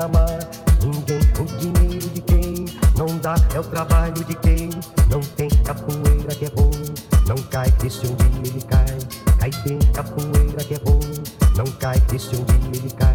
[0.00, 0.38] amar
[0.82, 1.20] ninguém.
[1.40, 2.64] O dinheiro de quem
[2.96, 4.70] não dá é o trabalho de quem
[5.10, 6.70] não tem capoeira que é bom.
[7.26, 8.98] Não cai, que se um dia ele cai.
[9.38, 11.00] Cai tem capoeira que é bom.
[11.56, 13.07] Não cai, que se um dia ele cai.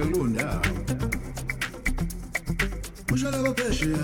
[0.00, 0.60] kulundayo
[3.08, 3.98] kushona baphesheya